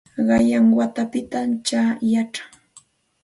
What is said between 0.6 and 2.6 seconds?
watapitam kaćhaw yachaa.